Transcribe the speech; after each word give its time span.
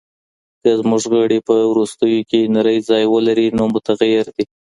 که 0.61 0.69
زمونږ 0.79 1.03
غړي 1.13 1.39
په 1.47 1.55
ورستیو 1.71 2.27
کې 2.29 2.51
نرۍ 2.55 2.77
ځای 2.89 3.03
ولري، 3.13 3.47
نو 3.57 3.63
متغیر 3.73 4.25
دی. 4.35 4.45